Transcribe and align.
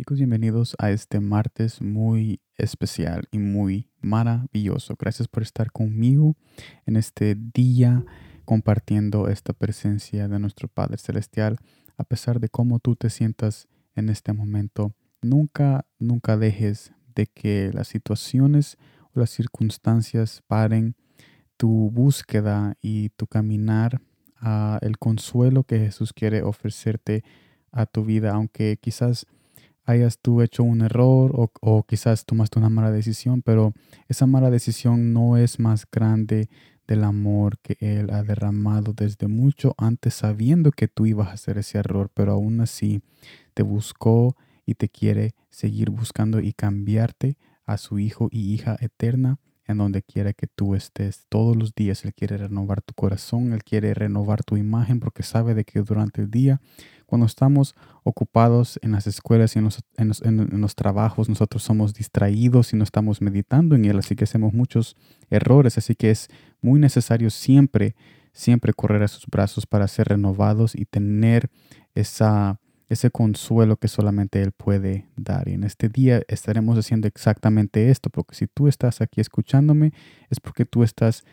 Chicos, 0.00 0.16
bienvenidos 0.16 0.76
a 0.78 0.90
este 0.92 1.20
martes 1.20 1.82
muy 1.82 2.40
especial 2.56 3.28
y 3.30 3.38
muy 3.38 3.90
maravilloso. 4.00 4.96
Gracias 4.98 5.28
por 5.28 5.42
estar 5.42 5.72
conmigo 5.72 6.36
en 6.86 6.96
este 6.96 7.34
día 7.34 8.06
compartiendo 8.46 9.28
esta 9.28 9.52
presencia 9.52 10.26
de 10.26 10.38
nuestro 10.38 10.68
Padre 10.68 10.96
Celestial. 10.96 11.58
A 11.98 12.04
pesar 12.04 12.40
de 12.40 12.48
cómo 12.48 12.78
tú 12.78 12.96
te 12.96 13.10
sientas 13.10 13.68
en 13.94 14.08
este 14.08 14.32
momento, 14.32 14.94
nunca, 15.20 15.84
nunca 15.98 16.38
dejes 16.38 16.94
de 17.14 17.26
que 17.26 17.70
las 17.74 17.88
situaciones 17.88 18.78
o 19.14 19.20
las 19.20 19.28
circunstancias 19.28 20.42
paren 20.46 20.96
tu 21.58 21.90
búsqueda 21.90 22.74
y 22.80 23.10
tu 23.10 23.26
caminar 23.26 24.00
a 24.36 24.78
el 24.80 24.96
consuelo 24.96 25.64
que 25.64 25.78
Jesús 25.78 26.14
quiere 26.14 26.40
ofrecerte 26.40 27.22
a 27.70 27.84
tu 27.84 28.06
vida, 28.06 28.32
aunque 28.32 28.78
quizás 28.80 29.26
hayas 29.90 30.18
tú 30.18 30.42
hecho 30.42 30.62
un 30.62 30.82
error 30.82 31.32
o, 31.34 31.82
quizás 31.84 32.24
tomaste 32.24 32.58
una 32.58 32.70
mala 32.70 32.90
decisión, 32.90 33.42
pero 33.42 33.72
esa 34.08 34.26
mala 34.26 34.50
decisión 34.50 35.12
no 35.12 35.36
es 35.36 35.58
más 35.58 35.86
grande 35.90 36.48
del 36.86 37.04
amor 37.04 37.58
que 37.58 37.76
Él 37.80 38.10
ha 38.10 38.22
derramado 38.22 38.92
desde 38.92 39.28
mucho 39.28 39.74
antes, 39.78 40.14
sabiendo 40.14 40.72
que 40.72 40.88
tú 40.88 41.06
ibas 41.06 41.28
a 41.28 41.32
hacer 41.32 41.58
ese 41.58 41.78
error, 41.78 42.10
pero 42.14 42.32
aún 42.32 42.60
así 42.60 43.02
te 43.54 43.62
buscó 43.62 44.36
y 44.66 44.74
te 44.74 44.88
quiere 44.88 45.34
seguir 45.50 45.90
buscando 45.90 46.40
y 46.40 46.52
cambiarte 46.52 47.36
a 47.64 47.76
su 47.76 47.98
Hijo 47.98 48.28
y 48.32 48.52
hija 48.52 48.76
eterna 48.80 49.38
en 49.70 49.78
donde 49.78 50.02
quiera 50.02 50.32
que 50.32 50.46
tú 50.46 50.74
estés. 50.74 51.26
Todos 51.28 51.56
los 51.56 51.74
días 51.74 52.04
Él 52.04 52.14
quiere 52.14 52.36
renovar 52.36 52.82
tu 52.82 52.94
corazón, 52.94 53.52
Él 53.52 53.64
quiere 53.64 53.94
renovar 53.94 54.42
tu 54.44 54.56
imagen 54.56 55.00
porque 55.00 55.22
sabe 55.22 55.54
de 55.54 55.64
que 55.64 55.80
durante 55.80 56.22
el 56.22 56.30
día 56.30 56.60
cuando 57.10 57.26
estamos 57.26 57.74
ocupados 58.04 58.78
en 58.82 58.92
las 58.92 59.08
escuelas 59.08 59.56
y 59.56 59.58
en 59.58 60.60
los, 60.60 60.74
trabajos, 60.76 61.28
nosotros 61.28 61.60
somos 61.64 61.92
distraídos 61.92 62.72
y 62.72 62.76
no 62.76 62.84
estamos 62.84 63.20
meditando 63.20 63.74
en 63.74 63.84
Él, 63.84 63.98
así 63.98 64.14
que 64.14 64.24
hacemos 64.24 64.52
muchos 64.52 64.96
errores, 65.28 65.76
así 65.76 65.96
que 65.96 66.12
es 66.12 66.28
muy 66.62 66.78
necesario 66.78 67.30
siempre, 67.30 67.96
siempre 68.32 68.72
correr 68.72 69.02
a 69.02 69.08
sus 69.08 69.26
brazos 69.26 69.66
para 69.66 69.88
ser 69.88 70.06
renovados 70.06 70.76
y 70.76 70.84
tener 70.84 71.50
esa, 71.96 72.59
ese 72.90 73.12
consuelo 73.12 73.76
que 73.76 73.86
solamente 73.86 74.42
Él 74.42 74.50
puede 74.50 75.06
dar. 75.16 75.48
Y 75.48 75.52
en 75.52 75.62
este 75.62 75.88
día 75.88 76.22
estaremos 76.26 76.76
haciendo 76.76 77.06
exactamente 77.06 77.88
esto, 77.88 78.10
porque 78.10 78.34
si 78.34 78.48
tú 78.48 78.66
estás 78.66 79.00
aquí 79.00 79.20
escuchándome, 79.20 79.92
es 80.28 80.40
porque 80.40 80.64
tú 80.66 80.82
estás, 80.82 81.24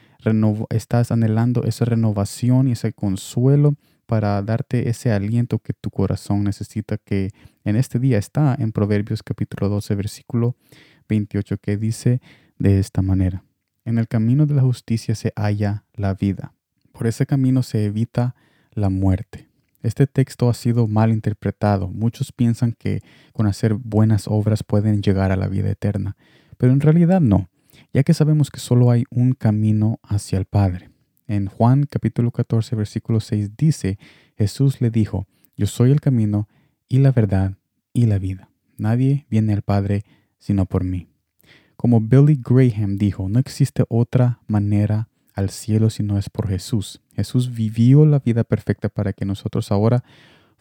estás 0.69 1.11
anhelando 1.11 1.63
esa 1.63 1.85
renovación 1.85 2.67
y 2.67 2.73
ese 2.73 2.93
consuelo 2.93 3.73
para 4.05 4.39
darte 4.43 4.87
ese 4.87 5.11
aliento 5.11 5.57
que 5.57 5.73
tu 5.73 5.89
corazón 5.89 6.43
necesita, 6.43 6.97
que 6.97 7.31
en 7.65 7.75
este 7.75 7.97
día 7.97 8.19
está 8.19 8.55
en 8.57 8.71
Proverbios 8.71 9.23
capítulo 9.23 9.67
12, 9.67 9.95
versículo 9.95 10.55
28, 11.09 11.57
que 11.57 11.75
dice 11.75 12.21
de 12.59 12.77
esta 12.77 13.01
manera, 13.01 13.43
en 13.83 13.97
el 13.97 14.07
camino 14.07 14.45
de 14.45 14.53
la 14.53 14.61
justicia 14.61 15.15
se 15.15 15.33
halla 15.35 15.85
la 15.95 16.13
vida, 16.13 16.53
por 16.91 17.07
ese 17.07 17.25
camino 17.25 17.63
se 17.63 17.85
evita 17.85 18.35
la 18.73 18.89
muerte. 18.89 19.46
Este 19.87 20.05
texto 20.05 20.49
ha 20.49 20.53
sido 20.53 20.85
mal 20.85 21.11
interpretado. 21.11 21.87
Muchos 21.87 22.33
piensan 22.33 22.73
que 22.77 23.01
con 23.31 23.47
hacer 23.47 23.73
buenas 23.73 24.27
obras 24.27 24.61
pueden 24.61 25.01
llegar 25.01 25.31
a 25.31 25.37
la 25.37 25.47
vida 25.47 25.69
eterna, 25.69 26.17
pero 26.57 26.73
en 26.73 26.81
realidad 26.81 27.21
no, 27.21 27.49
ya 27.93 28.03
que 28.03 28.13
sabemos 28.13 28.51
que 28.51 28.59
solo 28.59 28.91
hay 28.91 29.05
un 29.09 29.31
camino 29.31 30.01
hacia 30.03 30.39
el 30.39 30.43
Padre. 30.43 30.89
En 31.25 31.45
Juan 31.45 31.85
capítulo 31.89 32.31
14, 32.31 32.75
versículo 32.75 33.21
6 33.21 33.55
dice, 33.55 33.97
Jesús 34.37 34.81
le 34.81 34.89
dijo, 34.89 35.25
yo 35.55 35.67
soy 35.67 35.91
el 35.91 36.01
camino 36.01 36.49
y 36.89 36.97
la 36.97 37.13
verdad 37.13 37.53
y 37.93 38.07
la 38.07 38.19
vida. 38.19 38.49
Nadie 38.75 39.25
viene 39.29 39.53
al 39.53 39.61
Padre 39.61 40.03
sino 40.37 40.65
por 40.65 40.83
mí. 40.83 41.07
Como 41.77 42.01
Billy 42.01 42.37
Graham 42.43 42.97
dijo, 42.97 43.29
no 43.29 43.39
existe 43.39 43.85
otra 43.87 44.41
manera 44.47 45.07
al 45.37 45.51
cielo 45.51 45.91
si 45.91 46.01
no 46.01 46.17
es 46.17 46.29
por 46.29 46.49
Jesús. 46.49 46.99
Jesús 47.15 47.53
vivió 47.53 48.05
la 48.07 48.17
vida 48.19 48.43
perfecta 48.43 48.89
para 48.89 49.13
que 49.13 49.23
nosotros 49.23 49.71
ahora 49.71 50.03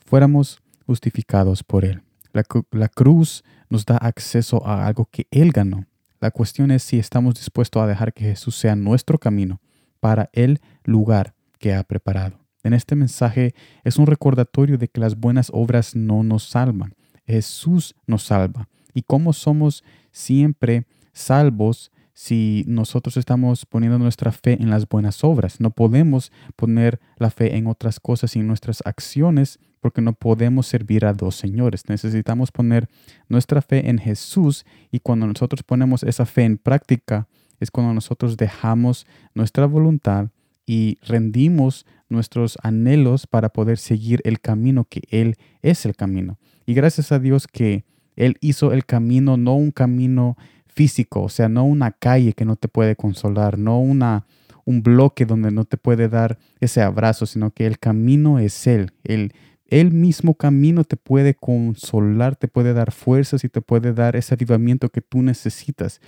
fuéramos 0.04 0.59
justificados 0.87 1.64
por 1.64 1.87
Él. 1.87 2.03
La, 2.32 2.88
cruz 2.88 3.42
nos 3.70 3.87
da 3.87 3.97
acceso 3.97 4.64
a 4.66 4.87
algo 4.87 5.09
que 5.10 5.26
Él 5.31 5.50
ganó. 5.50 5.87
La 6.20 6.31
cuestión 6.31 6.70
es 6.70 6.82
si 6.82 6.98
estamos 6.98 7.37
dispuestos 7.37 7.82
a 7.82 7.87
dejar 7.87 8.12
que 8.12 8.25
Jesús 8.25 8.54
sea 8.56 8.76
nuestro 8.76 9.19
camino 9.19 9.62
para 9.98 10.28
el 10.34 10.60
lugar 10.84 11.34
que 11.58 11.75
ha 11.75 11.82
preparado. 11.82 12.38
En 12.62 12.75
este 12.75 12.97
mensaje 12.97 13.54
es 13.82 13.97
un 13.97 14.06
recordatorio 14.06 14.76
de 14.76 14.88
que 14.88 15.00
las 15.00 15.16
buenas 15.16 15.48
obras 15.54 15.97
no 15.97 16.22
nos 16.22 16.44
salvan. 16.50 16.94
Jesús 17.26 17.94
nos 18.06 18.25
salva. 18.25 18.69
Y 18.93 19.03
cómo 19.03 19.32
somos 19.32 19.82
siempre 20.12 20.87
salvos 21.14 21.91
si 22.19 22.65
nosotros 22.66 23.19
estamos 23.19 23.66
poniendo 23.66 23.99
nuestra 23.99 24.32
fe 24.32 24.56
en 24.59 24.71
las 24.71 24.88
buenas 24.88 25.22
obras. 25.22 25.60
No 25.60 25.71
podemos 25.71 26.32
poner 26.56 26.99
la 27.19 27.28
fe 27.28 27.59
en 27.59 27.66
otras 27.66 28.00
cosas 28.00 28.34
y 28.34 28.38
en 28.38 28.47
nuestras 28.47 28.82
acciones 28.87 29.59
porque 29.81 30.00
no 30.00 30.15
podemos 30.15 30.66
servir 30.66 31.05
a 31.05 31.12
dos 31.12 31.37
señores. 31.37 31.82
Necesitamos 31.91 32.53
poner 32.53 32.88
nuestra 33.28 33.60
fe 33.60 33.91
en 33.91 33.99
Jesús 33.99 34.65
y 34.91 35.00
cuando 35.00 35.26
nosotros 35.26 35.62
ponemos 35.62 36.05
esa 36.05 36.25
fe 36.25 36.44
en 36.44 36.56
práctica, 36.56 37.28
es 37.60 37.71
cuando 37.71 37.93
nosotros 37.93 38.38
dejamos 38.38 39.06
nuestra 39.34 39.66
voluntad 39.66 40.31
y 40.65 40.97
rendimos 41.03 41.84
nuestros 42.09 42.56
anhelos 42.62 43.26
para 43.26 43.50
poder 43.50 43.76
seguir 43.76 44.22
el 44.25 44.41
camino 44.41 44.87
que 44.88 45.03
Él 45.10 45.37
es 45.60 45.84
el 45.84 45.94
camino. 45.94 46.38
Y 46.65 46.72
gracias 46.72 47.12
a 47.12 47.19
Dios 47.19 47.47
que 47.47 47.84
Él 48.16 48.38
hizo 48.41 48.72
el 48.72 48.87
camino, 48.87 49.37
no 49.37 49.55
un 49.55 49.71
camino 49.71 50.38
físico, 50.76 51.22
o 51.22 51.28
sea, 51.31 51.48
no 51.48 51.64
una 51.64 51.91
calle 51.91 52.34
que 52.34 52.44
no 52.44 52.54
te 52.54 52.69
puede 52.69 52.97
consolar, 52.97 53.59
no 53.59 53.81
una, 53.81 54.26
un 54.66 54.82
bloque 54.82 55.25
donde 55.25 55.50
no 55.50 55.64
te 55.64 55.78
puede 55.78 56.09
dar 56.09 56.38
ese 56.60 56.82
abrazo, 56.82 57.25
sino 57.25 57.50
que 57.50 57.66
el 57.66 57.78
camino 57.78 58.38
es 58.38 58.66
Él. 58.66 58.92
El, 59.03 59.32
el 59.69 59.91
mismo 59.91 60.34
camino 60.34 60.84
te 60.84 60.97
puede 60.97 61.34
consolar, 61.34 62.37
te 62.37 62.47
puede 62.47 62.75
dar 62.75 62.92
fuerzas 62.92 63.42
y 63.42 63.48
te 63.48 63.62
puede 63.62 63.94
dar 63.94 64.16
ese 64.16 64.34
avivamiento 64.34 64.91
que 64.91 65.00
tú 65.00 65.22
necesitas. 65.22 66.03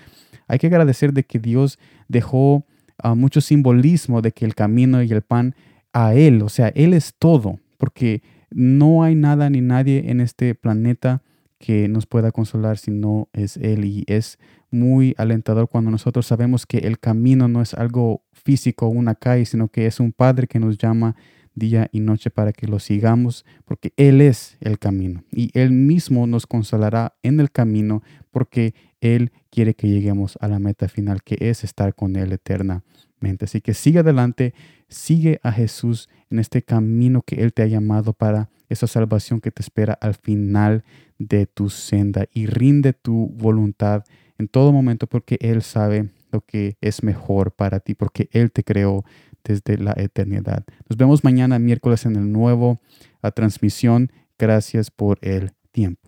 Hay 0.47 0.59
que 0.59 0.67
agradecer 0.67 1.15
de 1.15 1.25
que 1.25 1.39
Dios 1.39 1.79
dejó 2.07 2.67
ah, 2.99 3.15
mucho 3.15 3.41
simbolismo 3.41 4.21
de 4.21 4.33
que 4.33 4.45
el 4.45 4.55
camino 4.55 5.03
y 5.03 5.11
el 5.11 5.23
pan 5.23 5.55
a 5.95 6.15
Él, 6.15 6.43
o 6.43 6.51
sea, 6.51 6.69
Él 6.69 6.93
es 6.93 7.15
todo, 7.19 7.59
porque 7.79 8.23
no 8.51 9.03
hay 9.03 9.15
nada 9.15 9.49
ni 9.49 9.63
nadie 9.63 10.11
en 10.11 10.21
este 10.21 10.55
planeta 10.55 11.23
que 11.59 11.89
nos 11.89 12.07
pueda 12.07 12.33
consolar 12.33 12.79
si 12.79 12.91
no 12.91 13.29
es 13.33 13.57
Él. 13.57 13.85
Y 13.85 14.05
es 14.07 14.39
muy 14.71 15.15
alentador 15.19 15.69
cuando 15.69 15.91
nosotros 15.91 16.27
sabemos 16.27 16.67
que 16.67 16.79
el 16.79 16.99
camino 16.99 17.49
no 17.49 17.61
es 17.63 17.75
algo 17.75 18.23
físico, 18.33 18.89
una 18.89 19.15
calle, 19.15 19.45
sino 19.45 19.69
que 19.69 19.87
es 19.87 20.01
un 20.01 20.13
Padre 20.13 20.47
que 20.47 20.61
nos 20.61 20.79
llama 20.79 21.17
día 21.59 21.89
y 21.93 22.01
noche 22.01 22.31
para 22.31 22.53
que 22.53 22.67
lo 22.67 22.79
sigamos, 22.79 23.45
porque 23.65 23.93
Él 23.97 24.21
es 24.21 24.57
el 24.61 24.79
camino 24.79 25.25
y 25.31 25.51
Él 25.55 25.73
mismo 25.73 26.27
nos 26.27 26.47
consolará 26.47 27.15
en 27.23 27.41
el 27.41 27.51
camino 27.51 28.03
porque 28.31 28.75
Él 29.01 29.33
quiere 29.51 29.75
que 29.75 29.89
lleguemos 29.89 30.39
a 30.41 30.49
la 30.49 30.59
meta 30.59 30.89
final, 30.89 31.23
que 31.23 31.37
es 31.41 31.65
estar 31.65 31.95
con 31.95 32.17
Él 32.17 32.33
eternamente. 32.33 33.45
Así 33.45 33.61
que 33.61 33.75
sigue 33.75 34.01
adelante, 34.01 34.55
sigue 34.89 35.41
a 35.43 35.53
Jesús 35.53 36.09
en 36.31 36.39
este 36.39 36.63
camino 36.63 37.23
que 37.23 37.43
Él 37.43 37.53
te 37.53 37.63
ha 37.63 37.67
llamado 37.67 38.13
para 38.13 38.49
esa 38.69 38.87
salvación 38.87 39.41
que 39.41 39.51
te 39.51 39.63
espera 39.63 39.95
al 39.95 40.15
final 40.15 40.85
de 41.19 41.47
tu 41.47 41.71
senda 41.71 42.27
y 42.33 42.47
rinde 42.47 42.93
tu 42.93 43.29
voluntad 43.29 44.05
en 44.39 44.49
todo 44.49 44.73
momento 44.73 45.07
porque 45.07 45.37
Él 45.41 45.63
sabe 45.63 46.11
lo 46.31 46.43
que 46.43 46.77
es 46.81 47.03
mejor 47.03 47.53
para 47.53 47.81
ti, 47.81 47.95
porque 47.95 48.29
Él 48.33 48.53
te 48.53 48.63
creó 48.63 49.05
desde 49.49 49.79
la 49.79 49.95
eternidad. 49.97 50.65
Nos 50.89 50.97
vemos 50.97 51.25
mañana 51.25 51.59
miércoles 51.59 52.07
en 52.07 52.17
el 52.17 52.31
nuevo 52.31 52.81
a 53.23 53.31
transmisión. 53.33 54.13
Gracias 54.39 54.91
por 54.91 55.19
el 55.23 55.53
tiempo. 55.73 56.08